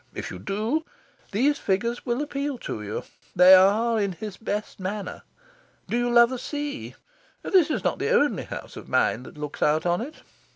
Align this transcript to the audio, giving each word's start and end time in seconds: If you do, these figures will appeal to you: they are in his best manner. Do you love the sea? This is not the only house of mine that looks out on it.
If 0.15 0.31
you 0.31 0.39
do, 0.39 0.83
these 1.31 1.59
figures 1.59 2.07
will 2.07 2.23
appeal 2.23 2.57
to 2.57 2.81
you: 2.81 3.03
they 3.35 3.53
are 3.53 3.99
in 3.99 4.13
his 4.13 4.35
best 4.35 4.79
manner. 4.79 5.21
Do 5.87 5.95
you 5.95 6.09
love 6.09 6.31
the 6.31 6.39
sea? 6.39 6.95
This 7.43 7.69
is 7.69 7.83
not 7.83 7.99
the 7.99 8.09
only 8.09 8.45
house 8.45 8.75
of 8.75 8.89
mine 8.89 9.21
that 9.21 9.37
looks 9.37 9.61
out 9.61 9.85
on 9.85 10.01
it. 10.01 10.23